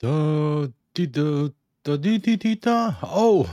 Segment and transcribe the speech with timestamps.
[0.00, 0.08] 哒
[0.94, 1.20] 滴哒
[1.82, 3.46] 哒滴滴滴哒哦！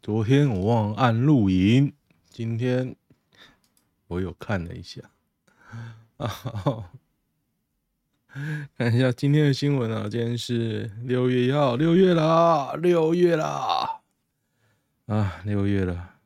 [0.00, 1.92] 昨天我忘按录影，
[2.30, 2.94] 今天
[4.06, 5.10] 我有看了一下
[6.18, 6.92] 啊，
[8.78, 14.02] 看一下今天的新闻啊，今天是六月一号，六月啦，六月啦，
[15.06, 16.20] 啊，六月了，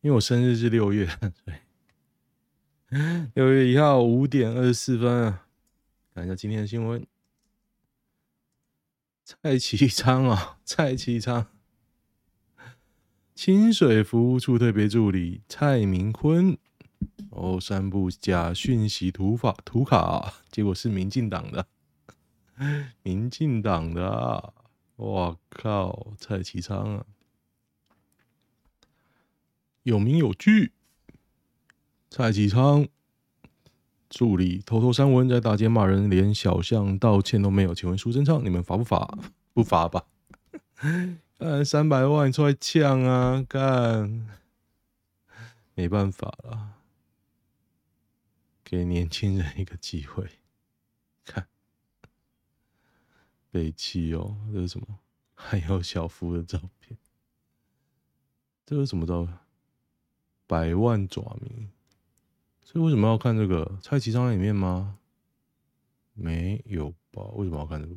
[0.00, 1.06] 因为我生日是六月，
[1.44, 1.60] 对，
[3.34, 5.43] 六月一号五点二十四分啊。
[6.14, 7.04] 看一下今天的新闻，
[9.24, 11.48] 蔡其昌啊，蔡其昌，
[13.34, 16.56] 清水服务处特别助理蔡明坤，
[17.30, 21.66] 哦，散布假讯息图法图卡，结果是民进党的，
[23.02, 24.54] 民进党的，啊，
[24.94, 27.06] 哇靠，蔡其昌啊，
[29.82, 30.70] 有名有据，
[32.08, 32.86] 蔡其昌。
[34.14, 37.74] 助理偷偷删文，在大街骂人，连小巷道歉都没有。
[37.74, 39.18] 请问苏贞昌，你们罚不罚？
[39.52, 40.06] 不罚吧？
[41.36, 43.44] 干三百万出来呛啊！
[43.48, 44.28] 干，
[45.74, 46.74] 没办法了，
[48.62, 50.30] 给年轻人一个机会。
[51.24, 51.48] 看，
[53.50, 54.86] 北七哦，这是什么？
[55.34, 56.96] 还有小夫的照片，
[58.64, 59.36] 这是什么照片？
[60.46, 61.68] 百万爪迷。
[62.64, 63.78] 所以为什么要看这个？
[63.80, 64.96] 蔡其昌里面吗？
[66.14, 67.22] 没有吧？
[67.34, 67.94] 为什么要看这个？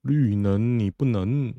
[0.00, 1.54] 绿能你不能。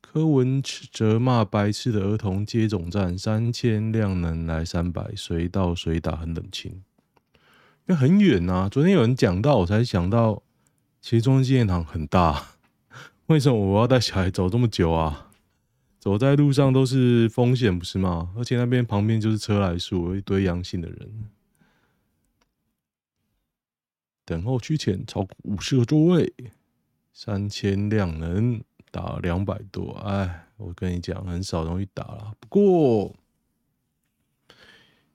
[0.00, 6.72] 柯文哲骂白痴的儿童接种站三千量能来三百，随到随打很冷清。
[7.86, 8.68] 因为很远呐、啊。
[8.68, 10.42] 昨天有人讲到，我才想到，
[11.00, 12.46] 其实中正纪念堂很大，
[13.26, 15.30] 为什么我要带小孩走这么久啊？
[16.06, 18.32] 走在路上都是风险，不是吗？
[18.36, 21.24] 而且那边旁边就是车来数，一堆阳性的人。
[24.24, 26.32] 等候区前超过五十个座位，
[27.12, 28.62] 三千量能
[28.92, 29.94] 打两百多。
[30.04, 32.36] 哎，我跟你讲，很少容易打了。
[32.38, 33.12] 不过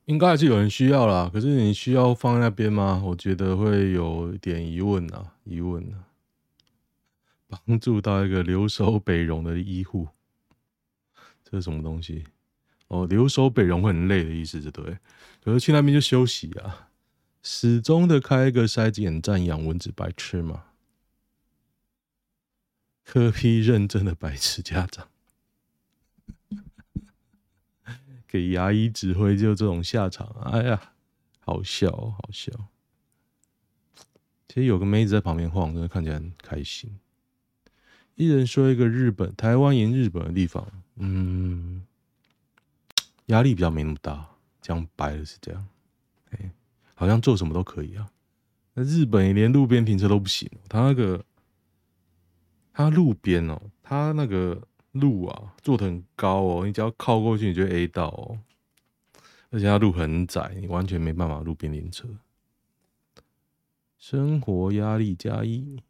[0.03, 1.29] 应该还是有人需要啦。
[1.31, 3.02] 可是你需要放那边吗？
[3.06, 6.09] 我觉得会有一点疑问啊，疑问啊。
[7.47, 10.09] 帮助到一个留守北荣的医护。
[11.51, 12.23] 这是什么东西？
[12.88, 14.97] 哦，留守北荣会很累的意思，对不对？
[15.44, 16.89] 可是去那边就休息啊，
[17.44, 20.66] 始终的开一个筛检站养蚊子，白痴吗？
[23.03, 25.09] 柯 P 认真的白痴家长，
[28.28, 30.94] 给牙医指挥就这种下场，哎呀，
[31.40, 32.51] 好笑，好笑。
[34.47, 37.00] 其实有个妹子在旁边晃，真的看起来很开心。
[38.16, 40.81] 一人说一个日本、台湾赢日本的地方。
[41.03, 41.84] 嗯，
[43.25, 44.29] 压力比较没那么大，
[44.62, 45.67] 讲白了是这样，
[46.29, 46.51] 哎，
[46.94, 48.07] 好像做什么都可以啊。
[48.75, 51.25] 那日本连路边停车都不行，他那个，
[52.72, 54.61] 他路边哦，他那个
[54.91, 58.38] 路啊做的很高哦，你只要靠过去你就 A 到哦，
[59.50, 62.07] 而且他路很窄，你完全没办法路边停车。
[63.97, 65.81] 生活压力加一，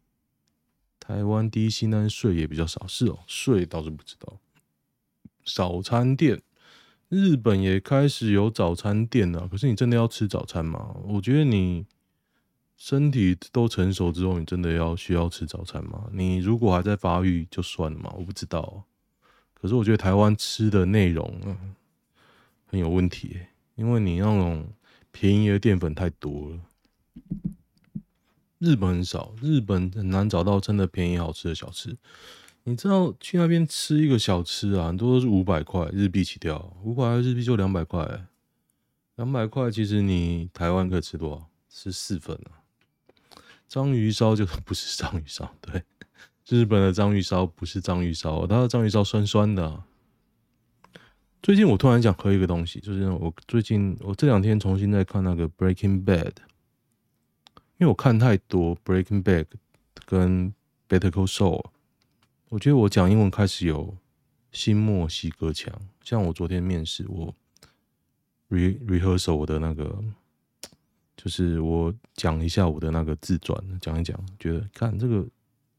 [1.01, 4.39] 台湾低薪但税也比较少，是哦，税倒是不知道。
[5.45, 6.41] 早餐店，
[7.09, 9.47] 日本也开始有早餐店了。
[9.47, 10.95] 可是你真的要吃早餐吗？
[11.05, 11.85] 我觉得你
[12.77, 16.07] 身体都成熟之后，你真的要需要吃早餐吗？
[16.11, 18.13] 你如果还在发育，就算了嘛。
[18.17, 18.83] 我不知道。
[19.53, 21.57] 可是我觉得台湾吃的内容
[22.65, 23.37] 很有问题，
[23.75, 24.67] 因为你那种
[25.11, 26.59] 便宜的淀粉太多了。
[28.57, 31.97] 日本很少，日本很难找到真的便宜好吃的小吃。
[32.63, 38.27] 你知道去那边吃一个小吃啊，很多都是五百块日币起跳，五百块日币就两百块，
[39.15, 41.49] 两百块其实你台湾可以吃多少？
[41.69, 42.61] 吃四份啊。
[43.67, 45.83] 章鱼烧就不是章鱼烧，对，
[46.49, 49.83] 日本的章鱼烧不是章鱼烧，它的章鱼烧酸酸的。
[51.41, 56.33] 最近我突然想喝一个东西，就是我最近我这两天重新在看那个 Breaking Bad，
[57.77, 59.47] 因为我看太多 Breaking Bad
[60.05, 60.53] 跟
[60.87, 61.65] Better Call Saul。
[62.51, 63.97] 我觉得我讲英文开始有
[64.51, 67.33] 新墨西哥腔，像我昨天面试，我
[68.49, 70.03] re rehearsal 我的那个，
[71.15, 75.25] 就是我讲一下我的那个自传，讲一讲，觉得看这个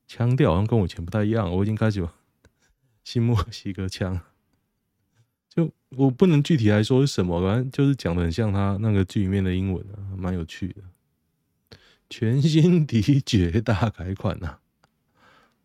[0.06, 2.08] 腔调好像跟我以前不太一样，我已经开始有
[3.04, 4.18] 新墨西哥腔，
[5.50, 10.80] 就我不能具体来说是什么，反正就是讲的很像他那个剧里面的英文啊，蛮有趣的。
[12.08, 14.61] 全新 的绝大改款呐、啊。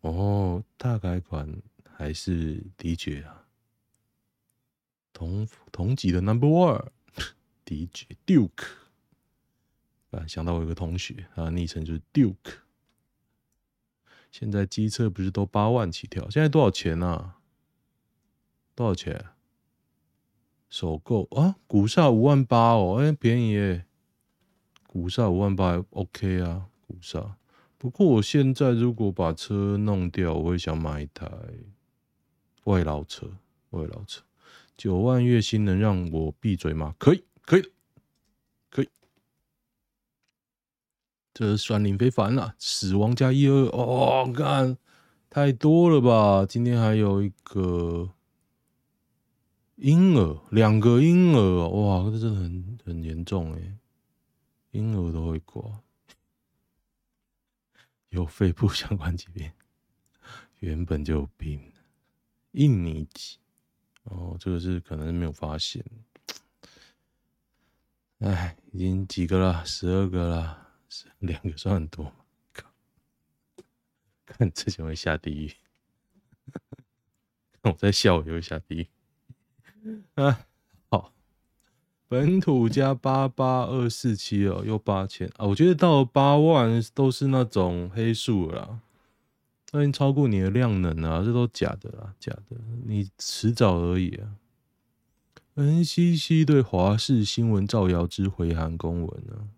[0.00, 3.46] 哦，大改款还是 DJ 啊，
[5.12, 8.66] 同同级的 Number One，DJ Duke
[10.10, 12.58] 啊，想到我有个同学啊，昵称就是 Duke。
[14.30, 16.28] 现在机车不是都八万起跳？
[16.30, 17.40] 现在多少钱啊？
[18.74, 19.26] 多少钱？
[20.70, 23.86] 首购啊，古刹五万八哦，哎，便宜耶！
[24.86, 27.38] 古刹五万八，OK 啊，古刹。
[27.78, 31.30] 不过我现在如果把车弄掉，我会想买一台
[32.64, 33.30] 外劳车，
[33.70, 34.22] 外劳车。
[34.76, 36.94] 九万月薪能让我闭嘴吗？
[36.98, 37.62] 可以，可以，
[38.68, 38.88] 可以。
[41.32, 42.54] 这是酸林非凡啊！
[42.58, 44.76] 死亡加一二哦，干
[45.30, 46.44] 太多了吧？
[46.44, 48.10] 今天还有一个
[49.76, 53.78] 婴儿，两个婴儿，哇，这真的很很严重哎，
[54.72, 55.80] 婴儿都会挂，
[58.10, 59.52] 有肺部相关疾病，
[60.60, 61.72] 原本就有病，
[62.52, 63.38] 印尼籍。
[64.04, 65.84] 哦，这个是可能没有发现。
[68.20, 69.64] 哎，已经几个了？
[69.64, 70.72] 十二个了，
[71.18, 72.12] 两个算很多吗？
[72.52, 72.72] 靠！
[74.24, 75.52] 看之前会下地狱，
[77.62, 78.88] 我在笑，也会下地狱。
[80.16, 80.47] 啊，
[82.08, 85.44] 本土加八八二四七哦，又八千啊！
[85.44, 88.80] 我觉得到八万都是那种黑数了。
[89.72, 92.56] 那已经超过你的量能啊，这都假的啦，假的，
[92.86, 94.36] 你迟早而已啊。
[95.56, 99.48] NCC 对华视新闻造谣之回函公文呢？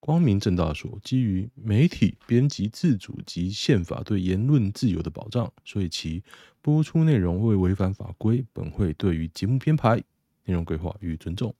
[0.00, 6.24] 光明正大说，基于媒体编辑自主及宪法对言论自由的保障，所以其
[6.62, 8.44] 播出内容未违反法规。
[8.52, 9.96] 本会对于节目编排、
[10.44, 11.54] 内容规划予以尊重。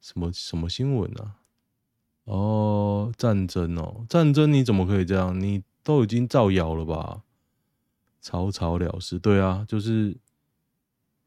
[0.00, 1.36] 什么什么新闻啊？
[2.24, 5.38] 哦，战争哦，战争你怎么可以这样？
[5.38, 7.22] 你都已经造谣了吧？
[8.20, 10.16] 草草了事，对啊，就是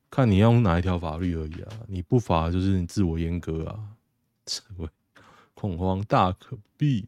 [0.10, 1.72] 看你要用哪一条法律而已啊。
[1.88, 3.98] 你不罚就是你自我阉割啊，
[4.48, 4.88] 社会
[5.54, 7.07] 恐慌大可避。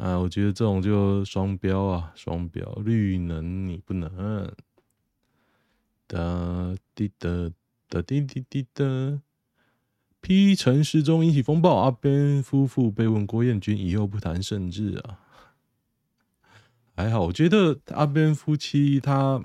[0.00, 4.50] 啊，我觉得这种就双标啊，双标，绿能你不能。
[6.06, 7.28] 哒滴哒
[7.88, 9.20] 哒滴滴滴哒。
[10.22, 15.18] P 城市中引起风暴，阿边夫妇被问郭彦军以后不谈政治啊，
[16.94, 19.42] 还好，我觉得阿边夫妻他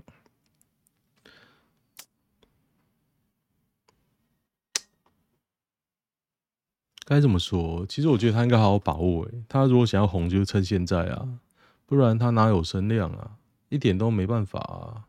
[7.06, 7.86] 该怎么说？
[7.86, 11.40] 其实我觉得他应该好好把握，诶，他如果想要红，就趁现在啊，
[11.86, 13.38] 不然他哪有声量啊？
[13.70, 15.06] 一点都没办法啊。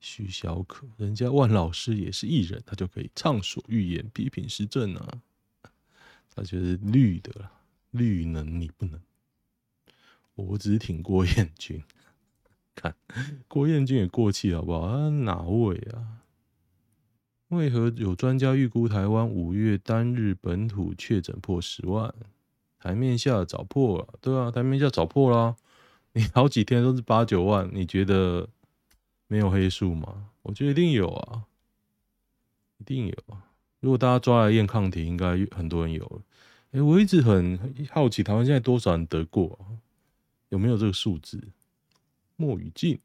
[0.00, 5.20] 徐小可，人家万老师也是艺人，他就可以畅所欲言，批评时政啊。
[6.34, 7.52] 他就是绿的啦，
[7.90, 9.00] 绿能你不能。
[10.34, 11.82] 我只挺郭彦均，
[12.74, 12.94] 看
[13.46, 14.80] 郭彦均也过气好不好？
[14.80, 16.23] 啊，哪位啊？
[17.54, 22.14] 为何有专家预估台湾五月单日本土确诊破十万？
[22.78, 25.56] 台面下早破了，对啊，台面下早破啦。
[26.12, 28.48] 你好几天都是八九万，你觉得？
[29.26, 30.28] 没有黑数吗？
[30.42, 31.44] 我觉得一定有啊，
[32.76, 33.42] 一定有啊。
[33.80, 36.20] 如果大家抓来验抗体，应该很多人有了。
[36.72, 37.58] 哎，我一直很
[37.90, 39.58] 好奇，台湾现在多少人得过？
[40.50, 41.42] 有没有这个数字？
[42.36, 43.00] 莫雨静，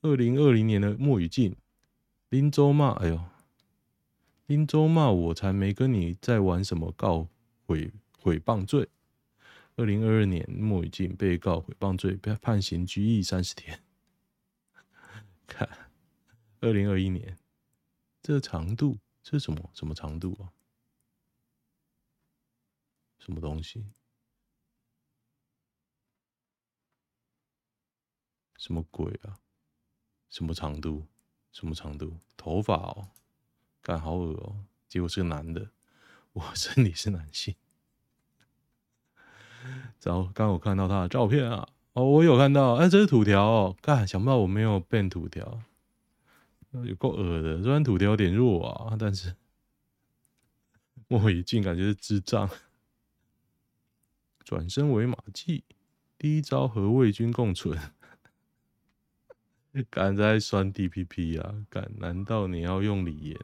[0.00, 1.54] 二零二零年的莫雨静，
[2.30, 3.20] 林州骂，哎呦，
[4.46, 7.28] 林州骂我才没跟你在玩什么告
[7.66, 8.90] 毁毁谤罪。
[9.76, 13.82] 二零二二年，莫雨静被告诽谤罪，被判刑拘役三十天。
[15.48, 15.88] 看，
[16.60, 17.38] 二零二一年，
[18.22, 19.70] 这长度这什么？
[19.72, 20.52] 什么长度啊？
[23.18, 23.86] 什么东西？
[28.58, 29.40] 什么鬼啊？
[30.28, 31.06] 什么长度？
[31.50, 32.18] 什么长度？
[32.36, 33.10] 头发哦，
[33.84, 34.56] 干好恶哦！
[34.88, 35.68] 结果是个男的，
[36.32, 37.54] 我生理是男性。
[40.02, 41.68] 然后刚我看到他的照片啊。
[41.92, 43.76] 哦，我有看到，哎、欸，这是土条哦。
[43.82, 45.62] 干，想不到我没有变土条，
[46.72, 47.62] 有够恶的。
[47.62, 49.36] 虽然土条有点弱啊，但是
[51.06, 52.48] 莫宇静感觉是智障。
[54.42, 55.64] 转身为马季，
[56.16, 57.78] 第一招和魏军共存。
[59.90, 61.66] 敢在酸 DPP 啊？
[61.68, 61.90] 敢？
[61.98, 63.38] 难道你要用李岩？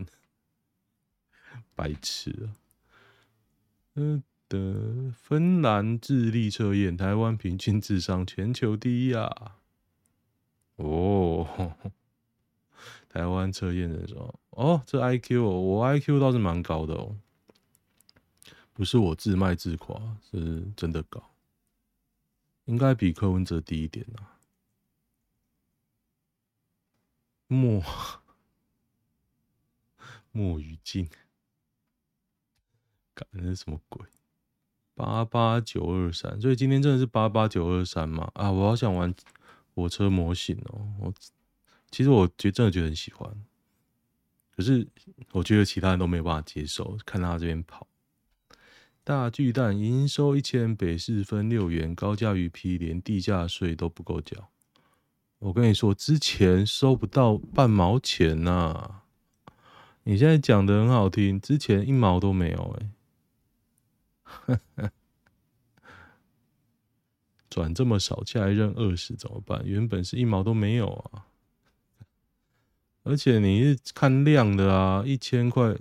[1.81, 2.45] 白痴啊！
[3.95, 4.23] 嗯。
[4.51, 9.61] 的芬兰智力测验，台湾平均智商全球第一啊！
[10.75, 11.77] 哦，
[13.09, 17.17] 台湾测验的时候，哦，这 IQ 哦，我 IQ 倒是蛮高的哦，
[18.73, 21.31] 不是我自卖自夸，是真的高，
[22.65, 24.35] 应该比柯文哲低一点啊。
[27.47, 27.81] 莫
[30.33, 31.09] 莫宇静。
[33.31, 34.05] 那是什么鬼？
[34.95, 38.31] 八八九二三，所以今天真的是八八九二三吗？
[38.35, 39.15] 啊，我好想玩
[39.75, 40.93] 火车模型哦！
[41.01, 41.15] 我
[41.91, 43.31] 其实我觉真的觉得很喜欢，
[44.55, 44.87] 可是
[45.33, 47.87] 我觉得其他人都没有办法接受，看他这边跑。
[49.03, 54.51] 大巨蛋营收一千，北市分六元，高价鱼皮连地价税都不够缴。
[55.39, 59.03] 我跟你说，之前收不到半毛钱呐、
[60.03, 62.91] 你现在讲的很好听，之前一毛都没有哎、
[67.51, 69.63] 转这么少，下来认二十怎么办？
[69.65, 71.27] 原本是一毛都没有啊！
[73.03, 75.77] 而且你是看量的啊，一千块。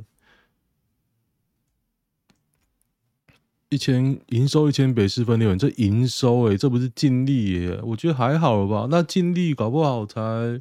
[3.72, 7.80] 一千营收一千北市分六，这营收诶、这不是净利耶？
[7.84, 8.88] 我觉得还好了吧？
[8.90, 10.60] 那净利搞不好才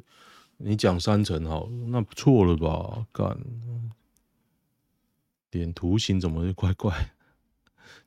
[0.57, 3.07] 你讲三成好，那不错了吧？
[3.11, 3.35] 干，
[5.49, 7.13] 点图形怎么就怪怪？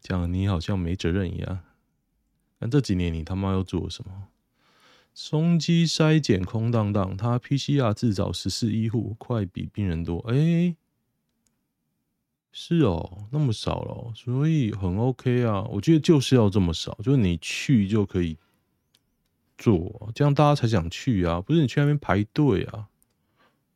[0.00, 1.60] 讲你好像没责任一样。
[2.58, 4.28] 但这几年你他妈又做了什么？
[5.14, 10.74] 松基筛检空荡荡，他 PCR 制造十四医护，快比病人多，哎、
[12.50, 15.64] 是哦，那么少了，所以很 OK 啊。
[15.64, 18.38] 我觉得就是要这么少，就是你去就可以
[19.58, 21.40] 做，这样大家才想去啊。
[21.42, 22.88] 不是你去那边排队啊，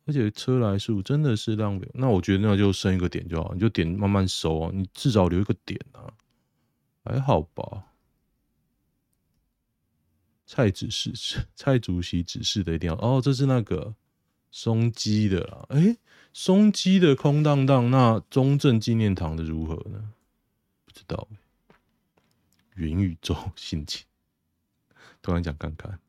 [0.07, 1.87] 而且车来数真的是浪费。
[1.93, 6.13] 那我觉得那就剩一个点就好，你就点慢慢收啊，你至少留一个点啊，
[7.03, 7.83] 还好吧。
[10.45, 11.13] 蔡指示，
[11.55, 13.93] 蔡主席指示的一定要哦，这是那个
[14.49, 15.97] 松基的啦，哎、
[16.31, 20.13] 松基的空荡荡，那中正纪念堂的如何呢？
[20.85, 21.27] 不知道。
[22.75, 24.05] 元宇宙 心情，
[25.21, 25.99] 突然讲看看。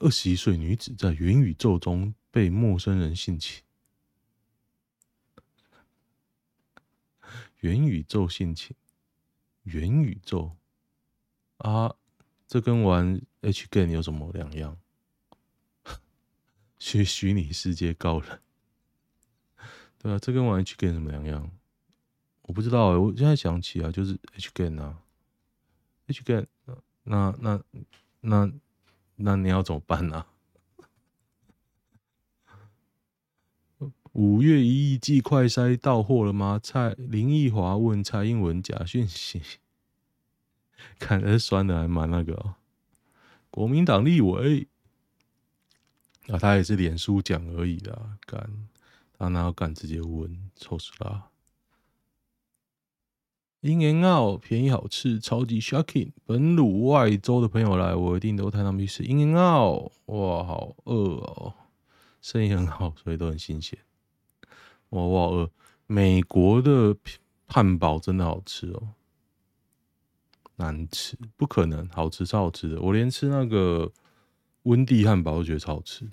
[0.00, 3.62] 二十一岁女子在元宇宙中被陌生人性侵。
[7.58, 8.74] 元宇宙性侵，
[9.64, 10.56] 元宇宙
[11.58, 11.94] 啊，
[12.46, 14.78] 这跟玩 H game 有什么两样？
[16.78, 18.40] 去虚拟世界告人，
[19.98, 21.50] 对啊，这跟玩 H game 什么两样？
[22.42, 25.02] 我不知道、我现在想起啊就是 H game 啊
[26.06, 27.62] ，H game，那那那
[28.22, 28.52] 那
[29.22, 30.26] 那你要怎么办呢、啊？
[34.12, 36.58] 五月一亿剂快筛到货了吗？
[36.60, 39.40] 蔡林奕华问蔡英文假讯息，
[40.98, 42.56] 看来酸的还蛮那个、哦，
[43.50, 44.66] 国民党立委。
[46.28, 48.68] 啊，他也是脸书讲而已啦，干
[49.16, 50.50] 他哪有敢直接问？
[50.56, 51.29] 臭死了
[53.62, 56.12] ！In and Out 便宜好吃，超级 shocking。
[56.24, 59.92] 本鲁外州的朋友来，我一定都带他们去吃 In and Out。
[60.06, 61.54] 哇，好饿哦！
[62.20, 63.78] 生意很好，所以都很新鲜。
[64.90, 65.50] 哇，我好饿！
[65.86, 66.96] 美国的
[67.46, 68.94] 汉堡真的好吃哦，
[70.56, 72.80] 难吃不可能，好吃超好吃的。
[72.80, 73.92] 我连吃那个。
[74.64, 76.12] 温蒂汉堡都觉得超好吃的，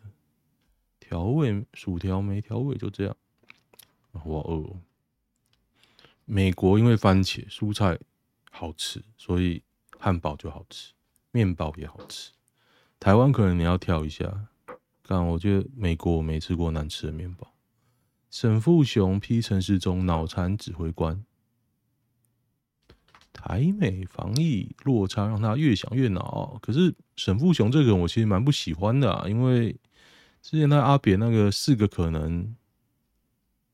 [1.01, 3.13] 调味薯条没调味就这样，
[4.13, 4.77] 我好饿哦。
[6.29, 7.98] 美国因为番茄蔬菜
[8.51, 9.63] 好吃，所以
[9.98, 10.91] 汉堡就好吃，
[11.31, 12.31] 面包也好吃。
[13.00, 14.48] 台湾可能你要挑一下，
[15.07, 17.53] 但我觉得美国我没吃过难吃的面包。
[18.29, 21.24] 沈富雄批陈时中脑残指挥官。
[23.31, 26.60] 台美防疫落差让他越想越恼。
[26.62, 29.72] 可是沈富雄这个人我其实蛮不喜欢的啊，因为
[30.41, 32.53] 之前在阿扁那个四个可能，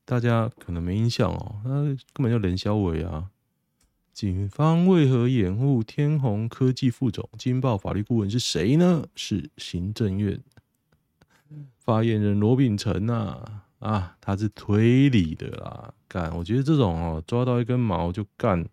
[0.05, 1.69] 大家可能没印象哦，他
[2.13, 3.29] 根本就人小伟啊。
[4.12, 7.27] 警方为何掩护天弘科技副总？
[7.38, 9.05] 金报法律顾问是谁呢？
[9.15, 10.39] 是行政院
[11.79, 18.63] 发言人罗秉成啊啊，他是推理的啦，干，我觉得这种哦，抓到一根毛就干。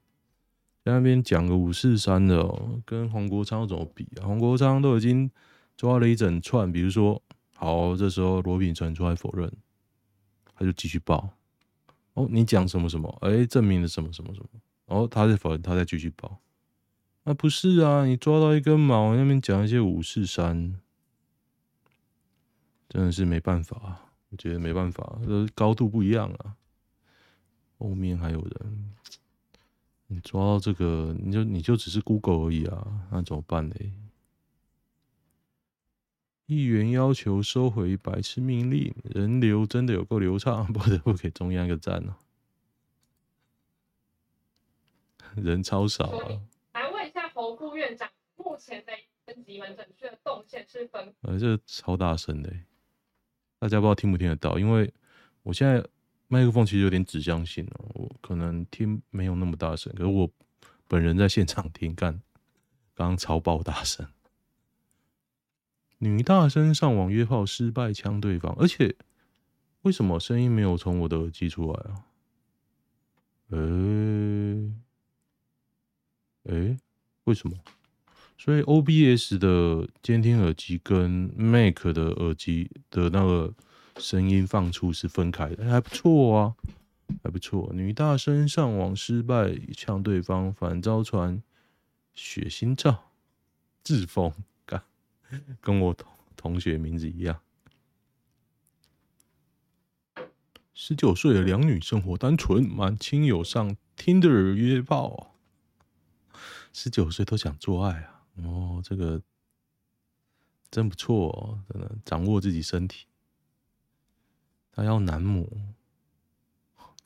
[0.85, 4.27] 在那边讲个五四三的哦，跟黄国昌怎么比啊？
[4.27, 5.31] 黄国昌都已经
[5.77, 7.21] 抓了一整串，比如说，
[7.55, 9.51] 好，这时候罗秉成出来否认，
[10.61, 11.31] 他就继续报。
[12.13, 13.09] 哦，你讲什么什么？
[13.23, 14.49] 哎，证明了什么什么什么？
[14.85, 16.39] 哦，他在否认，他再继续报。
[17.25, 20.79] 啊，不是啊，你抓到一根毛，那边讲一些五四三，
[22.91, 26.57] 真的是没办法，我觉得没办法，这高度不一样啊。
[27.79, 28.93] 后面还有人。
[30.09, 33.75] 你抓到这个，你就你就只是 Google 而已啊，那怎么办呢？
[36.51, 42.17] 议员要求收回白痴命令，人流真的有够流畅， 不得不给中央一个赞哦。
[45.37, 46.43] 人超少啊！
[46.73, 48.93] 来问一下侯副院长，目前的
[49.25, 51.15] 分级门诊区的动线是分？
[51.21, 52.51] 呃，这超大声的，
[53.61, 54.59] 大家不知道听不听得到？
[54.59, 54.93] 因为
[55.45, 55.87] 我现在
[56.27, 60.29] 麦克风其实有点指向性哦，我可能听没有那么大声，可是我
[60.89, 62.13] 本人在现场听，干，
[62.97, 64.05] 刚刚超爆大声。
[66.03, 68.97] 女大生上网约炮失败呛对方，而且
[69.83, 72.05] 为什么声音没有从我的耳机出来啊？
[73.51, 74.73] 诶、
[76.45, 76.79] 欸，诶、
[77.25, 77.57] 为什么？
[78.39, 83.53] 所以 OBS 的监听耳机跟 Mac 的耳机的那个
[83.99, 86.55] 声音放出是分开的，还不错啊，
[87.23, 87.71] 还不错。
[87.75, 91.43] 女大生上网失败呛对方，反遭传
[92.15, 93.11] 血腥照，
[93.85, 94.33] 自封，
[95.61, 97.41] 跟我同同学名字一样。
[100.73, 105.35] 十九岁的两女生活单纯，满亲友上 Tinder 约炮，
[106.73, 108.25] 十九岁都想做爱啊。
[108.37, 109.21] 哦，这个
[110.71, 113.07] 真不错哦，真的掌握自己身体。
[114.73, 115.47] 他要男模，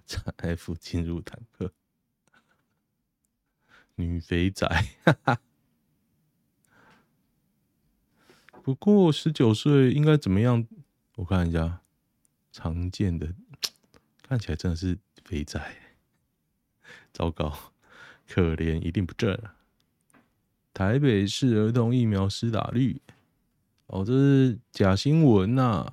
[0.06, 1.72] 在 F 进入坦克，
[3.96, 4.68] 女肥仔，
[5.04, 5.40] 哈哈。
[8.64, 10.66] 不过十九岁应该怎么样？
[11.16, 11.82] 我看一下，
[12.50, 13.34] 常见的，
[14.22, 15.60] 看起来真的是肥仔，
[17.12, 17.72] 糟糕，
[18.26, 19.38] 可怜一定不正。
[20.72, 23.02] 台北市儿童疫苗施打率，
[23.88, 25.86] 哦，这是假新闻呐、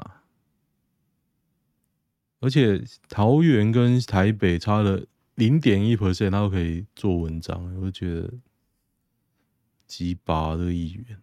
[2.39, 8.33] 而且桃园跟台北差了零点一 percent，他都可以做文章，我就觉得
[9.85, 11.21] 鸡巴这个议员，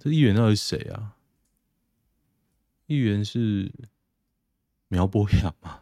[0.00, 1.16] 这议员到底是谁啊？
[2.86, 3.70] 议员是
[4.88, 5.80] 苗博雅吗？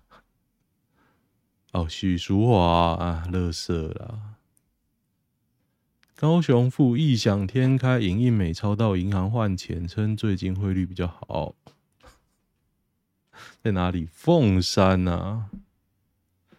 [1.73, 4.37] 哦，许淑华啊，乐色啦。
[6.15, 11.55] 高雄富异想天开影印美钞到银行换钱，称最近汇率比较好。
[13.62, 14.07] 在哪里？
[14.07, 15.50] 凤山啊，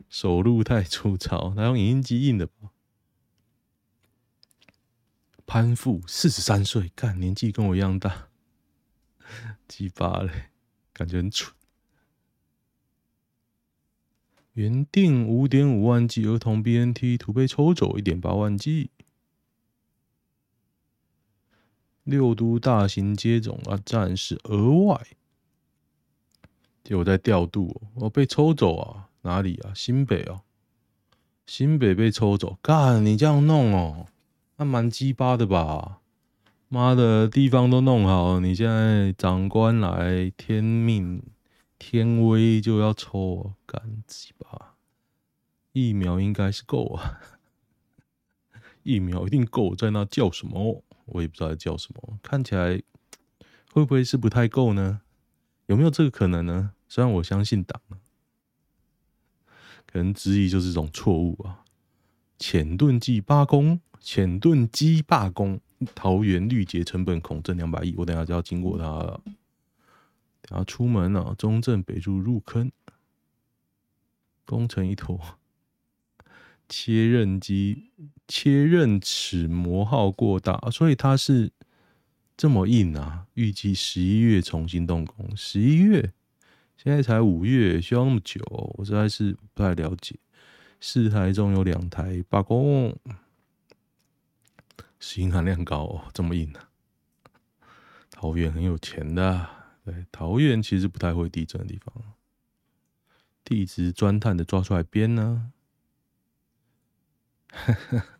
[0.07, 2.69] 手路太粗糙，他用影印机印的吧？
[5.47, 8.27] 潘富四十三岁，干年纪跟我一样大，
[9.65, 10.49] 鸡巴嘞，
[10.91, 11.53] 感觉很蠢。
[14.51, 18.91] 原定五点五万剂儿童 BNT，图被抽走一点八万剂。
[22.03, 25.07] 六都大型接种啊，暂时额外，
[26.83, 29.09] 就我在调度哦，被抽走啊？
[29.21, 29.73] 哪里啊？
[29.73, 30.41] 新北哦，
[31.45, 34.07] 新北被抽走，干你这样弄哦，
[34.57, 35.99] 那蛮鸡巴的吧？
[36.67, 41.21] 妈的，地方都弄好，你现在长官来，天命
[41.77, 44.73] 天威就要抽，干鸡巴！
[45.73, 47.21] 疫苗应该是够啊，
[48.81, 50.83] 疫苗一定够，在那叫什么？
[51.05, 52.81] 我也不知道叫什么，看起来
[53.71, 55.01] 会不会是不太够呢？
[55.67, 56.71] 有没有这个可能呢？
[56.87, 57.79] 虽然我相信党，
[59.85, 61.63] 可能质疑就是一种错误啊。
[62.39, 65.59] 浅盾机罢工，浅盾机罢工，
[65.93, 69.21] 桃园绿捷成本恐挣两百亿，我等下就要经过它了。
[70.41, 72.71] 等下出门啊，中正北路入坑，
[74.45, 75.19] 工程一坨。
[76.69, 77.91] 切刃机
[78.27, 81.49] 切刃齿磨耗过大，所以它是
[82.35, 83.25] 这么硬啊！
[83.35, 85.35] 预计十一月重新动工。
[85.35, 86.11] 十一月，
[86.75, 88.41] 现在才五月，需要那么久？
[88.77, 90.17] 我实在是不太了解。
[90.81, 92.93] 四台中有两台罢工，
[94.99, 96.69] 石英含量高哦，这么硬啊！
[98.09, 99.47] 桃园很有钱的，
[99.85, 101.93] 对，桃园其实不太会地震的地方，
[103.43, 105.51] 地质钻探的抓出来编呢。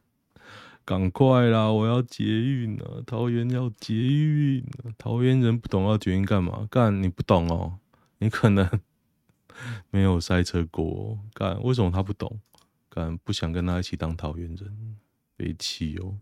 [0.86, 1.70] 赶快啦！
[1.70, 4.64] 我要捷运了，桃园要捷运。
[4.98, 6.66] 桃园人不懂要捷运干嘛？
[6.72, 7.80] 干你不懂哦，
[8.20, 8.80] 你可能
[9.92, 11.20] 没有塞车过。
[11.34, 12.40] 干为什么他不懂？
[12.88, 14.98] 干不想跟他一起当桃园人，
[15.36, 16.20] 被气哦。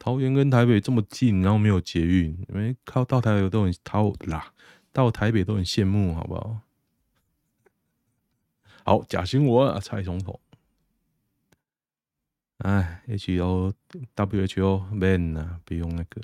[0.00, 4.54] 桃园跟台北这么近，然后没有捷运，因为靠到台北都很掏啦，
[4.92, 6.62] 到台北都很羡慕，好不好？
[8.82, 10.40] 好，假新闻啊，蔡总统。
[12.58, 13.74] 哎，H O
[14.14, 16.22] W H O man 啊，不用那个。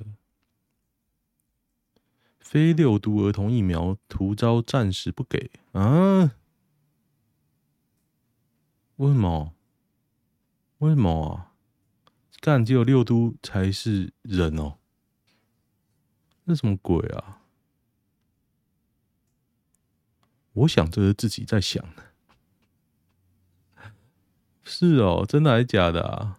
[2.40, 6.32] 非六度儿童疫苗图招暂时不给啊？
[8.96, 9.52] 为什么？
[10.78, 11.52] 为什么啊？
[12.46, 14.78] 干只有六都才是人哦？
[16.46, 17.42] 这什么鬼啊？
[20.52, 22.04] 我想这是自己在想的。
[24.62, 26.38] 是哦，真的还是假的啊？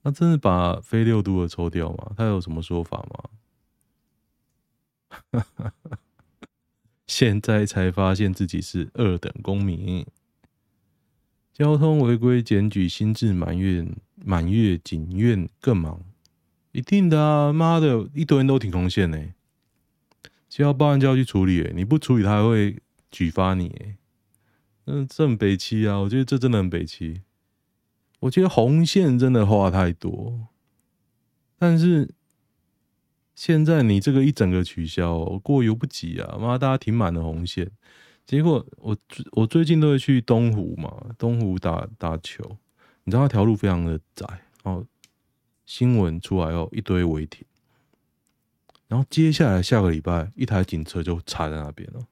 [0.00, 2.14] 那真的把非六都的抽掉吗？
[2.16, 3.06] 他有什么说法
[5.30, 5.44] 吗？
[7.06, 10.06] 现在才发现自己是二等公民。
[11.58, 16.00] 交通违规检举新制满月，满月警院更忙，
[16.70, 17.52] 一定的啊！
[17.52, 19.18] 妈的，一堆人都停红线呢，
[20.48, 22.78] 只要报案就要去处理，你不处理他还会
[23.10, 23.96] 举发你，
[24.84, 25.96] 嗯，这很北七啊！
[25.96, 27.22] 我觉得这真的很北七。
[28.20, 30.46] 我觉得红线真的话太多，
[31.58, 32.14] 但是
[33.34, 36.38] 现在你这个一整个取消，过犹不及啊！
[36.40, 37.72] 妈，大家停满了红线。
[38.28, 38.94] 结果我
[39.32, 42.58] 我最近都会去东湖嘛，东湖打打球，
[43.04, 44.26] 你知道那条路非常的窄，
[44.62, 44.84] 然后
[45.64, 47.46] 新闻出来后一堆违停，
[48.86, 52.06] 然后接下来下个礼拜一台警车就插在那边了。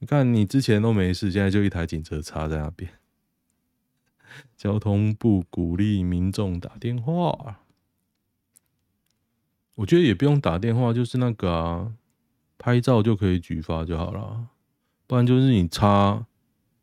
[0.00, 2.92] 你看你之前都没事，现在就一台警车插在那边。
[4.58, 7.60] 交通部鼓励民众打电话，
[9.76, 11.94] 我觉得也不用打电话，就是那个啊，
[12.58, 14.48] 拍照就可以举发就好了。
[15.10, 16.24] 不然就是你插，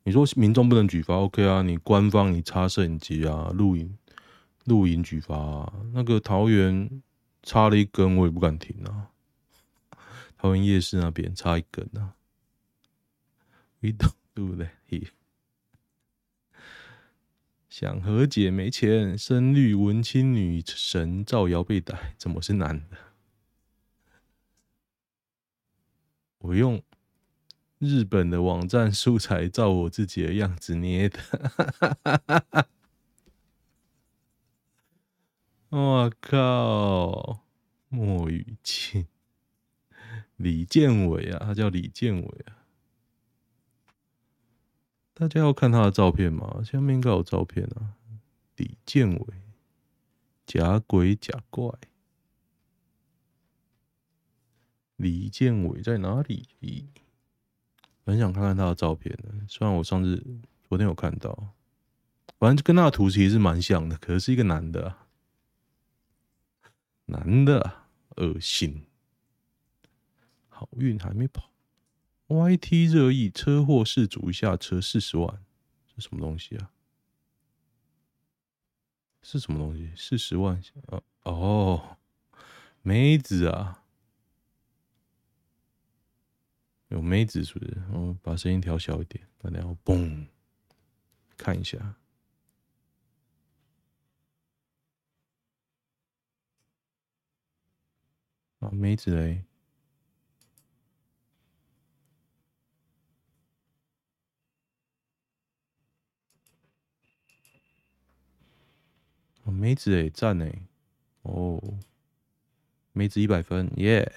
[0.03, 1.61] 你说民众不能举发，OK 啊？
[1.61, 3.97] 你官方你插摄影机啊，录影
[4.65, 5.73] 录影举发啊。
[5.93, 7.01] 那个桃园
[7.41, 9.11] 插了一根，我也不敢停啊。
[10.35, 12.15] 桃园夜市那边插一根啊。
[13.79, 15.11] We don't do that here。
[17.69, 22.97] 想和解没钱，深绿文青女神造谣被逮，怎么是男的？
[26.39, 26.83] 我用。
[27.79, 31.19] 日本的网站素材照我自己的样子捏的，
[35.69, 37.43] 我靠！
[37.89, 39.07] 莫雨晴，
[40.35, 42.65] 李建伟啊，他叫李建伟啊。
[45.13, 46.61] 大家要看他的照片吗？
[46.63, 47.95] 下面应该有照片啊。
[48.55, 49.27] 李建伟，
[50.45, 51.71] 假鬼假怪。
[54.95, 56.47] 李建伟在哪里？
[58.08, 60.24] 很想看看他的照片的，虽然我上次
[60.67, 61.54] 昨天有看到，
[62.39, 64.96] 反正跟他的图其实是蛮像的，可是是一个男的，
[67.08, 67.84] 男的，
[68.15, 68.86] 恶心。
[70.48, 71.52] 好运还没跑
[72.28, 75.43] ，YT 热议，车祸事主一下车四十万，
[75.93, 76.72] 这什么东西啊？
[79.22, 79.91] 是什么东西？
[79.96, 80.60] 四十万？
[80.88, 81.98] 哦哦，
[82.82, 83.84] 妹子啊！
[86.89, 87.78] 有妹子是不是？
[87.91, 90.28] 我把声音调小一点，然后嘣，
[91.36, 91.95] 看一下。
[98.60, 99.43] 啊，妹子嘞！
[109.43, 110.67] 啊，妹子哎，赞哎！
[111.21, 111.62] 哦，
[112.93, 114.12] 妹子一百分，耶、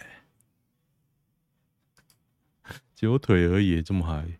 [3.06, 4.38] 有腿而已，这么嗨！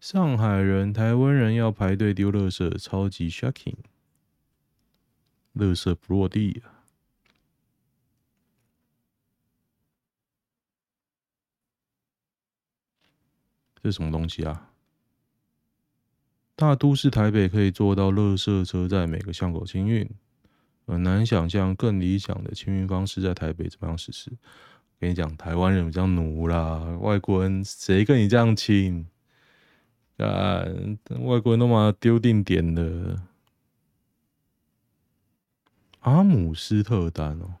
[0.00, 3.78] 上海人、台湾人要排队丢垃圾，超级 shocking！
[5.54, 6.84] 垃圾不落地啊！
[13.82, 14.70] 这什么东西啊？
[16.54, 20.08] 大都市台北可以做到垃圾车在每个巷口清运，
[20.86, 24.32] 很难想象更理想的清运方式在台北怎么样实施。
[25.00, 29.06] 跟你讲，台湾人比较奴啦，外国人谁跟你这样亲？
[30.16, 30.64] 啊，
[31.20, 33.22] 外国人都把它丢定点了。
[36.00, 37.54] 阿姆斯特丹哦，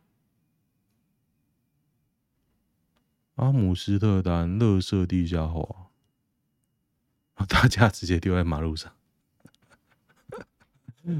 [3.36, 5.90] 阿姆斯特丹垃圾地下化，
[7.46, 8.92] 大家直接丢在马路上，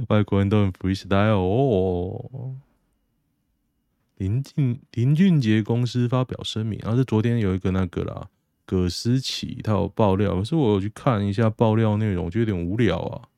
[0.09, 2.57] 外国人都很 freestyle 哦。
[4.19, 8.29] 林俊林俊杰公司发表声明，然后是昨天有一个那个啦，
[8.67, 13.29] 葛思琪他有爆料，可是我有去看一下爆料内容，我觉得有点无聊啊。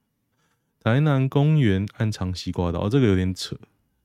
[0.83, 3.55] 台南公园安藏西瓜刀，这个有点扯，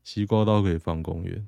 [0.03, 1.47] 西瓜刀可以放公园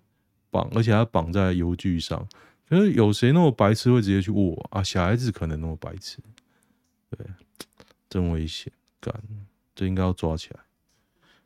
[0.50, 2.26] 绑，而且它绑在油锯上，
[2.70, 4.82] 可是有谁那么白痴会直接去握啊？
[4.82, 6.20] 小孩子可能那么白痴，
[7.10, 7.28] 对，
[8.10, 9.14] 真危险，干，
[9.76, 10.62] 这应该要抓起来。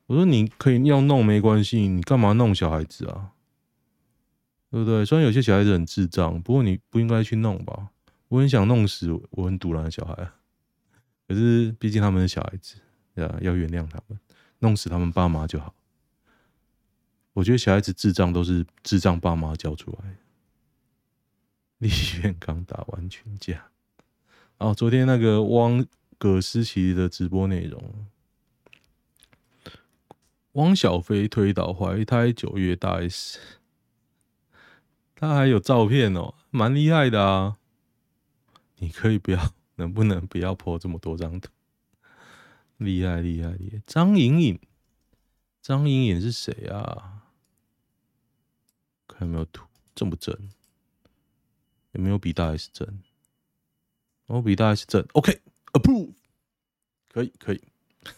[0.05, 3.31] 我说你可以要弄没关系，你干嘛弄小孩子啊？
[4.71, 5.03] 对不对？
[5.03, 7.89] 虽然有些小孩子很智障，不过你不应该去弄吧？
[8.29, 10.31] 我很想弄死我很赌烂的小孩，
[11.27, 12.77] 可是毕竟他们是小孩子，
[13.15, 14.17] 呀，要原谅他们，
[14.59, 15.75] 弄死他们爸妈就好。
[17.33, 20.15] 我觉得小孩子智障都是智障爸妈教出来的。
[21.79, 21.89] 立
[22.23, 23.69] 院刚打完群架，
[24.59, 25.85] 哦，昨天那个汪
[26.17, 28.07] 葛思琪的直播内容，
[30.53, 33.37] 汪小菲推倒怀胎九月大 S。
[35.21, 37.59] 他还有照片哦，蛮厉害的啊！
[38.77, 41.51] 你可以不要， 能不能不要破这么多张图？
[42.77, 43.83] 厉害厉害厉害！
[43.85, 44.59] 张颖颖，
[45.61, 47.27] 张颖颖是谁啊？
[49.07, 50.35] 看有没有图，正不正？
[51.91, 53.03] 有没有比大 S 正？
[54.25, 56.13] 我比大 S 正，OK，approve，
[57.09, 57.61] 可以可以。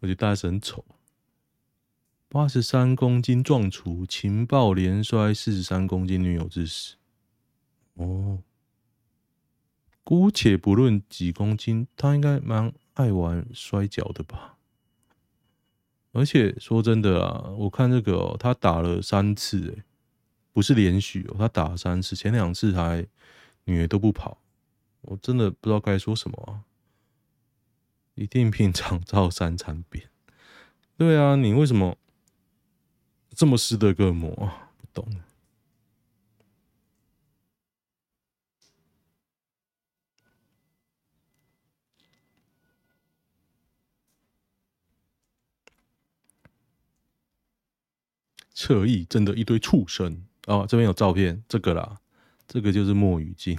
[0.00, 0.84] 我觉得大 S 很丑。
[2.32, 6.94] 八十三公斤壮厨，情报连摔四十三公斤女友致死。
[7.94, 8.38] 哦，
[10.04, 14.56] 姑且不论几公斤，他应该蛮爱玩摔跤的吧？
[16.12, 19.82] 而且说真的啊，我看这个、哦，他打了三次、欸，
[20.52, 23.04] 不是连续哦、喔，他打了三次，前两次还
[23.64, 24.38] 女的都不跑，
[25.00, 26.62] 我真的不知道该说什么啊！
[28.14, 30.08] 一定平常照三餐扁。
[30.96, 31.96] 对啊，你为什么？
[33.40, 35.10] 这么斯德哥尔摩啊，不懂。
[48.52, 51.98] 侧翼真的一堆畜生哦，这边有照片，这个啦，
[52.46, 53.58] 这个就是墨雨静，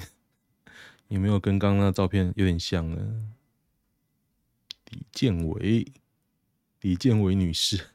[1.09, 3.33] 有没有跟刚刚那照片有点像呢？
[4.91, 5.91] 李建伟，
[6.81, 7.87] 李建伟女士。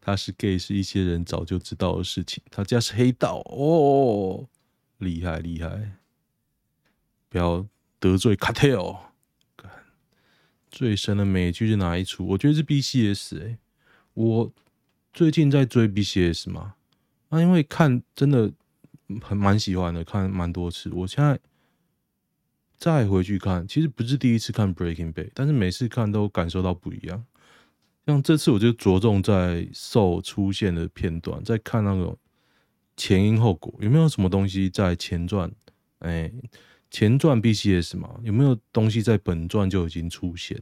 [0.00, 2.42] 他是 gay，是一些人早就知道的事情。
[2.50, 4.48] 他家是黑道哦，
[4.98, 5.92] 厉害厉害！
[7.28, 7.66] 不要
[7.98, 8.98] 得罪 cartel。
[10.70, 12.26] 最深的美剧是哪一出？
[12.26, 13.58] 我觉得是 BCS 哎、
[14.12, 14.52] 我
[15.14, 16.74] 最近在追 BCS 嘛，
[17.30, 18.52] 那、因为看真的
[19.22, 20.90] 很蛮喜欢的，看蛮多次。
[20.90, 21.40] 我现在
[22.76, 27.24] 再回去看，其实不是第一次看 Breaking Bad，但是每次看都感受到不一样。
[28.08, 32.16] 像这次我就着重在受出现的片段，在看那个
[32.96, 35.52] 前因后果，有没有什么东西在前传？
[35.98, 36.32] 哎，
[36.90, 40.56] 前传 BCS 嘛，有没有东西在本传就已经出现？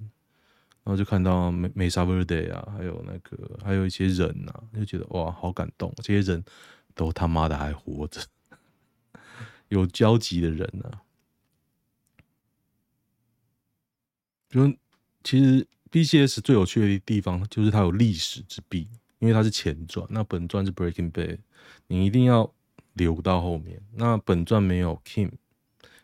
[0.83, 6.45] 然后就看到美美莎 Verde 啊，还有那个还有一些人呐、啊，就觉得哇，好感动，这些人
[6.97, 8.21] 都他妈的还活着，
[9.71, 10.99] 有交集的人呐、啊，
[14.51, 14.77] 就
[15.23, 15.65] 其实。
[15.91, 20.07] BCS 最有趣的地方就是它有历史之壁，因为它是前传。
[20.11, 21.39] 那本传是 Breaking Bad，
[21.87, 22.53] 你一定要
[22.95, 23.81] 留到后面。
[23.95, 25.31] 那本传没有 Kim，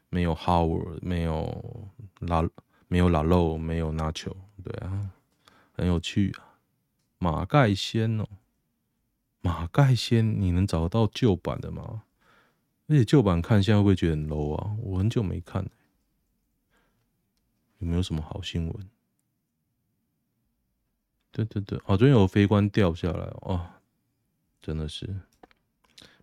[0.08, 1.90] 没有 Howard，没有
[2.20, 2.48] 拉，
[2.88, 5.10] 没有拉洛，没有 Nacho，对啊，
[5.72, 6.56] 很有趣啊。
[7.18, 8.26] 马盖先哦，
[9.40, 12.04] 马盖先，你能找到旧版的吗？
[12.88, 14.76] 而且旧版看现在会不会觉得很 low 啊？
[14.80, 15.68] 我很久没看，
[17.78, 18.90] 有没有什么好新闻？
[21.32, 23.66] 对对对，哦，昨天有飞官掉下来哦，
[24.60, 25.08] 真的是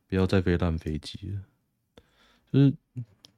[0.07, 1.41] 不要再飞烂飞机了。
[2.51, 2.73] 就是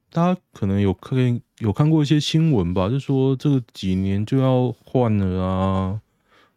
[0.09, 6.01] 大家可能有看有看过一些新闻吧，就说这个几年就要换了啊，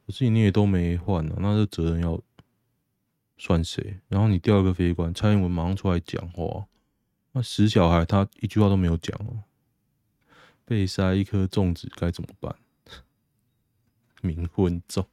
[0.06, 2.20] 我自己你也都没换呢，那这责任要
[3.38, 4.00] 算谁？
[4.08, 6.66] 然后你掉一个飞官，蔡英文马上出来讲话，
[7.32, 9.44] 那死小孩他一句话都没有讲哦，
[10.64, 12.54] 被塞一颗粽子该怎么办？
[14.24, 15.06] 冥婚中，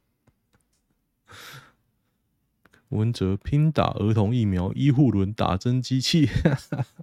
[2.88, 6.28] 文哲拼打儿童疫苗，医护轮打针机器，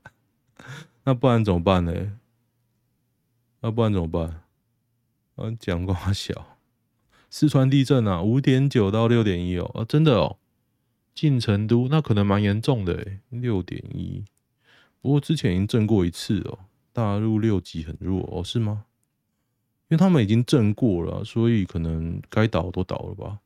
[1.06, 2.20] 那不然怎么办呢？
[3.62, 4.42] 那不然怎么办？
[5.36, 6.58] 嗯，讲瓜小，
[7.30, 10.38] 四川地震啊，五点九到六点一哦，啊，真的哦，
[11.14, 14.26] 进成都那可能蛮严重的诶，六点一，
[15.02, 16.60] 不过之前已经震过一次哦，
[16.92, 18.86] 大陆六级很弱哦，是吗？
[19.90, 23.40] 因为他们已经震过了，所以可能该倒都倒了吧。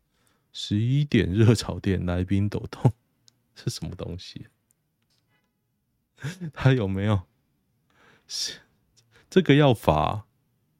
[0.51, 2.91] 十一点热炒店来宾抖动
[3.55, 4.45] 是什么东西？
[6.53, 7.21] 他有没有？
[8.27, 8.59] 是
[9.29, 10.25] 这个要罚？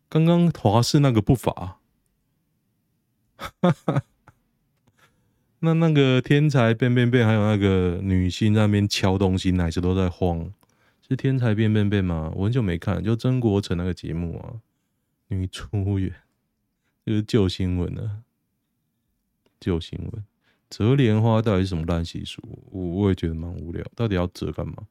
[0.09, 1.79] 刚刚华视那个不罚？
[5.59, 10.53] 那那个天才变变变，还有那个女星在那边敲东西，奶子都在晃，
[11.07, 12.31] 是天才变变变吗？
[12.35, 14.59] 我很久没看，就曾国成那个节目啊。
[15.33, 16.13] 女出演，
[17.05, 18.23] 就是旧新闻了。
[19.59, 20.23] 旧新闻，
[20.69, 22.41] 折莲花到底是什么烂习俗？
[22.69, 23.85] 我我也觉得蛮无聊。
[23.95, 24.87] 到底要折干嘛？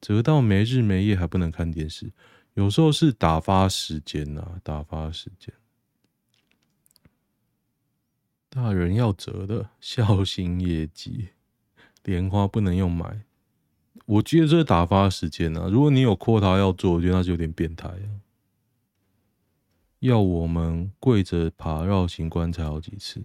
[0.00, 2.12] 折到没日没夜还不能看电视？
[2.54, 5.52] 有时候是打发时间呐、啊，打发时间。
[8.48, 11.30] 大人要折的，小心业绩。
[12.04, 13.24] 莲花不能用买。
[14.06, 15.68] 我觉得这是打发时间啊。
[15.68, 18.22] 如果你有 quota 要做，我觉得那是有点变态啊。
[20.06, 23.24] 要我们跪着爬绕行棺材好几次，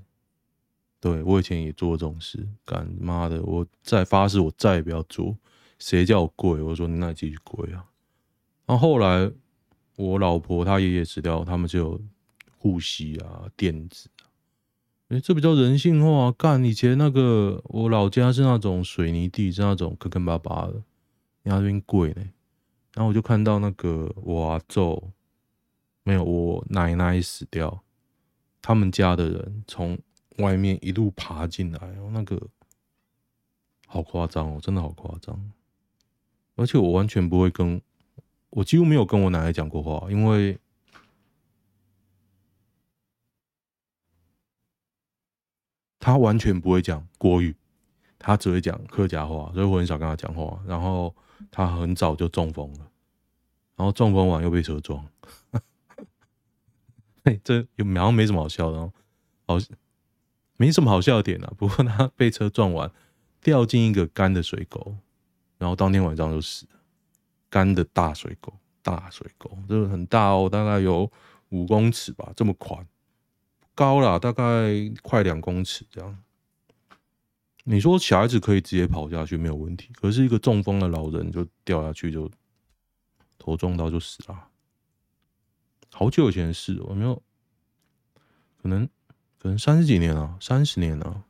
[1.02, 5.36] 对，我以前也做这种事，干妈的，我再发誓我再也不要做，
[5.78, 6.62] 谁叫我跪？
[6.62, 7.86] 我说你那继续跪啊。
[8.66, 9.30] 然后后来
[9.98, 12.02] 我老婆她爷爷死掉，他们就有
[12.58, 14.32] 护膝啊、垫子啊。
[15.10, 16.32] 哎，这比较人性化啊。
[16.38, 20.76] 干以前那个我老家是那种水泥地，是那种坑坑巴巴的，
[21.44, 22.22] 你那边跪呢。
[22.94, 25.12] 然后我就看到那个我阿祖，
[26.04, 27.84] 没有我奶奶死掉，
[28.62, 29.98] 他们家的人从
[30.38, 31.80] 外面一路爬进来，
[32.12, 32.48] 那个
[33.86, 35.52] 好夸张哦，真的好夸张。
[36.56, 37.82] 而且我完全不会跟，
[38.50, 40.60] 我几乎没有跟我奶奶讲过话，因为
[46.00, 47.56] 她完全不会讲国语，
[48.18, 50.62] 她只会讲客家话，所以我很少跟她讲话。
[50.66, 51.16] 然后
[51.52, 52.92] 她很早就中风了，
[53.76, 55.06] 然后中风完又被车撞。
[57.24, 58.94] 嘿，这有好像没什么好笑的哦，
[59.46, 59.58] 好。
[60.62, 62.92] 没什么好笑的点啊，不过他 被车撞完，
[63.42, 64.98] 掉进一个干的水沟，
[65.58, 66.82] 然后当天晚上就死了。
[67.50, 68.52] 干的大水沟，
[68.82, 71.10] 大水沟，这个很大哦，大概有
[71.48, 72.86] 五公尺吧，这么宽，
[73.74, 76.22] 高了大概快两公尺这样。
[77.64, 82.30] 你说小孩子可以直接跑下去没有问题，可是一个中风的老人就掉下去就
[83.38, 84.49] 头撞到就死了。
[86.00, 87.22] 好久以前的事，我没有
[88.62, 88.88] 可能。
[89.38, 91.26] 可能三十几年了，三十年了，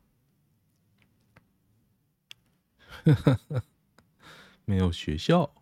[4.66, 5.56] 没有学校。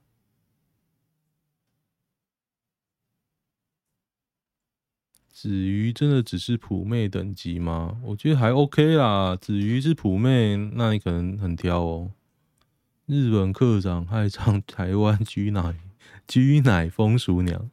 [5.29, 8.01] 子瑜真的只是普妹等级吗？
[8.03, 9.37] 我觉得还 OK 啦。
[9.37, 12.11] 子瑜是普妹，那你可能很挑哦。
[13.05, 15.79] 日本课长爱上台湾居奶
[16.27, 17.71] 居奶风俗娘，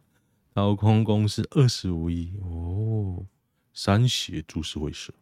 [0.54, 3.26] 掏空公司二十五亿哦。
[3.72, 5.12] 三协株式会社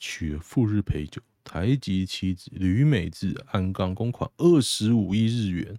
[0.00, 5.78] 娶了赴日陪酒，台籍妻子吕美智暗杠公款二十五亿日元。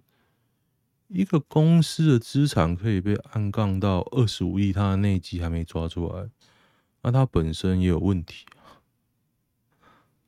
[1.08, 6.30] 一个公司的资产可以被暗杠到二十五亿，他的内基还没抓出来，
[7.02, 8.80] 那他本身也有问题啊。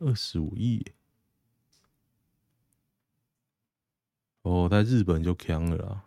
[0.01, 0.85] 二十五亿，
[4.43, 6.05] 哦，在日本就强了啦。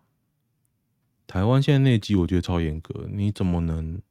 [1.27, 4.01] 台湾现在内基我觉得超严格，你怎么能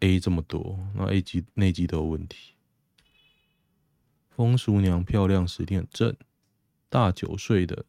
[0.00, 2.54] ？A 这么多，那 A 级内级都有问题。
[4.30, 6.16] 风俗娘漂亮，十点正，
[6.88, 7.84] 大九岁的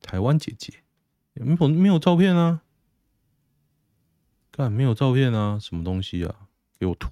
[0.00, 0.84] 台湾姐姐，
[1.34, 2.62] 没有没有照片啊？
[4.50, 5.58] 干没有照片啊？
[5.58, 6.48] 什么东西啊？
[6.78, 7.10] 给我吐！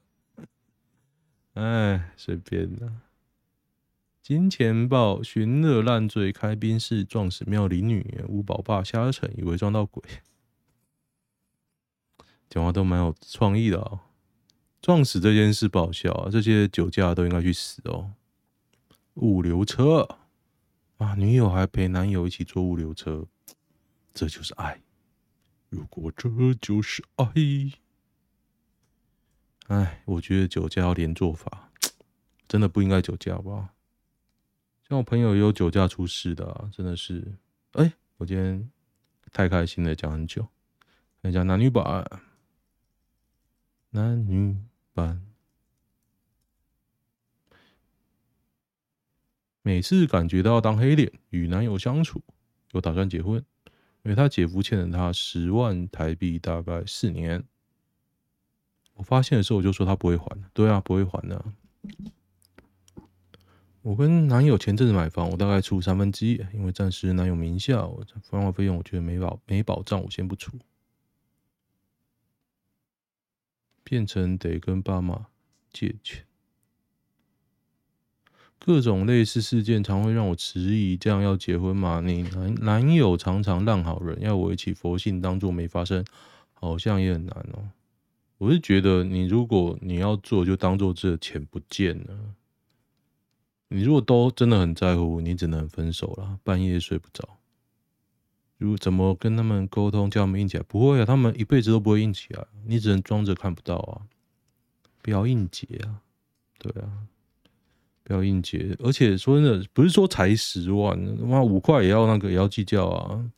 [1.54, 3.02] 哎，随便啦。
[4.22, 10.02] 金钱豹寻乐烂醉开宾室撞死庙里女，五宝爸瞎扯以为撞到鬼，
[12.50, 14.00] 讲话都蛮有创意的哦。
[14.80, 18.12] 撞死这件事不好笑啊，这些酒驾都应该去死哦。
[19.14, 20.06] 物流车。
[20.98, 23.24] 啊，女友还陪男友一起坐物流车，
[24.12, 24.82] 这就是爱。
[25.68, 26.28] 如果这
[26.60, 27.32] 就是爱，
[29.68, 31.70] 哎，我觉得酒驾要连坐法，
[32.48, 33.74] 真的不应该酒驾吧？
[34.88, 37.36] 像我朋友也有酒驾出事的，真的是。
[37.74, 38.68] 哎，我今天
[39.30, 40.48] 太开心了，讲很久。
[41.22, 42.04] 看一下男女版，
[43.90, 44.56] 男女
[44.92, 45.22] 版。
[49.62, 52.22] 每次感觉到当黑脸与男友相处，
[52.72, 53.36] 有打算结婚，
[54.02, 57.44] 因为他姐夫欠了他十万台币，大概四年。
[58.94, 61.44] 我发现的时候我就说他不会还，对啊，不会还的。
[63.82, 70.58] 我跟男友前阵子买房，我大概出三分之一，因为暂时男友名下，我这房屋费用我觉得没保没保障，我先不出，
[73.88, 75.28] 变成得跟爸妈
[75.72, 76.26] 借钱。
[78.58, 82.02] 各种类似事件常会让我迟疑，这样要结婚吗？
[82.04, 86.04] 你男男友常常烂好人，要我一起佛性当做没发生，
[86.52, 87.70] 好像也很难哦。
[88.36, 92.34] 我是觉得，你如果你要做，就当做这钱不见了。
[93.68, 97.37] 你如果都真的很在乎，你只能分手了，半夜睡不着。
[98.58, 100.62] 如怎么跟他们沟通，叫他们硬起来？
[100.68, 104.02] 不会啊，他们一辈子都不会硬起来，你只能装着看不到啊，
[105.00, 106.02] 不要硬结啊，
[106.58, 107.08] 对啊。
[108.04, 113.30] 不要硬结，而且说真的，不是说才十万，妈五块也要那个也要计较啊，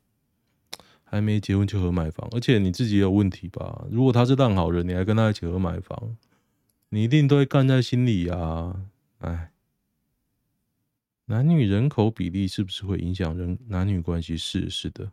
[1.02, 3.84] 还没结婚就合买房，而且你自己有问题吧？
[3.90, 6.16] 如果他是烂好人，你还跟他一起合买房，
[6.90, 8.76] 你一定都会干在心里啊！
[9.18, 9.50] 哎，
[11.30, 14.36] 男女人口比例是不是会影响人男女关系？
[14.36, 15.12] 是是的。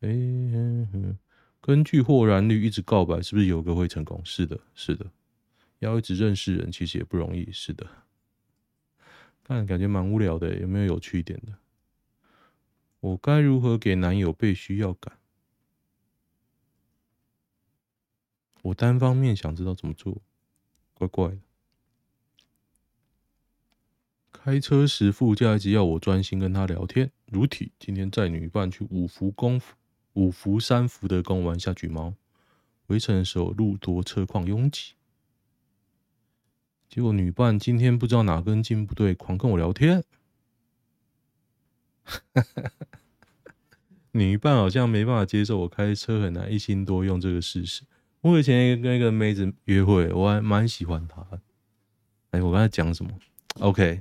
[0.00, 1.18] 哎、欸，
[1.60, 4.24] 根据豁然率一直告白，是不是有个会成功？
[4.24, 5.10] 是的，是的。
[5.80, 7.52] 要一直认识人，其实也不容易。
[7.52, 7.86] 是的，
[9.42, 11.52] 但感觉蛮无聊的，有没有有趣一点的？
[13.00, 15.18] 我该如何给男友被需要感？
[18.62, 20.22] 我单方面想知道怎么做，
[20.94, 21.38] 怪怪的。
[24.48, 27.70] 开车时副驾一直要我专心跟他聊天，如体。
[27.78, 29.60] 今天载女伴去五福宫。
[30.14, 32.14] 五福三福德宫玩下橘猫，
[32.86, 34.94] 回程的时候路多车况拥挤，
[36.88, 40.02] 结果女伴今天不知道哪根筋不对，狂跟我聊天。
[44.12, 47.82] 女伴好像没办法接受我开车很难一心多用这个事实。
[48.22, 51.22] 我以前跟一个妹子约会，我还蛮喜欢她。
[52.30, 53.10] 哎，我刚才讲什么
[53.60, 54.00] ？OK，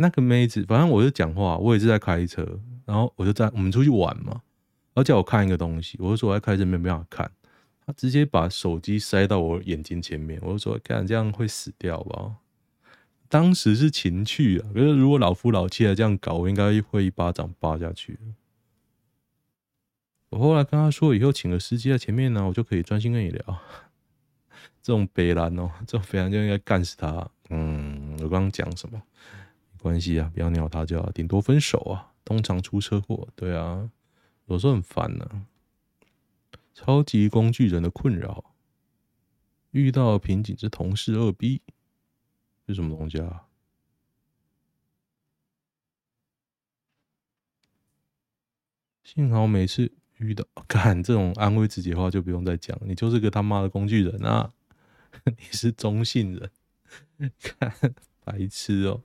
[0.00, 2.60] 那个妹子，反正我就讲话，我也是在开车。
[2.86, 7.30] 然后我就在我们出去玩嘛，然后叫我看一个东西，我就说我在开车没办法看，
[7.86, 12.34] 他直接把手机塞到我眼睛前面，我就说看这样会死掉吧。
[13.28, 18.18] 当时是情趣啊，可是如果老夫老妻来这样搞，我应该会一巴掌扒下去。
[20.30, 23.58] 我后来跟他说，以后请个司机在前面呢，我就可以专心跟你聊。
[24.82, 27.28] 这种北兰哦，这种北兰就应该干死他。
[27.50, 29.00] 嗯，我刚刚讲什么？
[29.80, 32.12] 关系啊，不要鸟他就好，顶多分手啊。
[32.24, 33.90] 通常出车祸，对啊，
[34.46, 35.46] 有时候很烦呢、
[36.72, 38.54] 超级工具人的困扰，
[39.72, 41.62] 遇到瓶颈是同事二逼，
[42.68, 43.46] 是什么东西啊？
[49.02, 54.52] 幸好每次遇到， 看这种安慰自己的话就不用再讲，你就是个他妈的工具人啊！
[55.26, 56.50] 你是中性人，
[57.42, 57.74] 看
[58.22, 59.02] 白痴哦、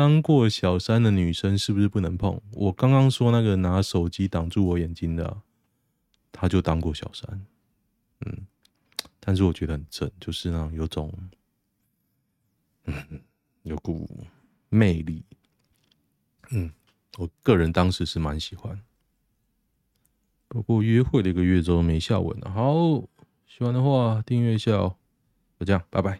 [0.00, 2.40] 当过小三的女生是不是不能碰？
[2.52, 5.42] 我刚刚说那个拿手机挡住我眼睛的、啊，
[6.32, 7.46] 他就当过小三。
[8.20, 8.46] 嗯，
[9.20, 11.12] 但是我觉得很正，就是那种有种，
[12.86, 13.20] 嗯，
[13.64, 14.26] 有股
[14.70, 15.22] 魅力。
[16.52, 16.72] 嗯，
[17.18, 18.80] 我个人当时是蛮喜欢。
[20.48, 22.50] 不过约会了一个月之后没下文了。
[22.50, 22.72] 好，
[23.46, 24.96] 喜欢的话订阅一下哦。
[25.58, 26.18] 就这样，拜拜。